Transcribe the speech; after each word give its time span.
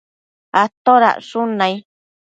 atodacshun 0.61 1.49
nai? 1.59 1.75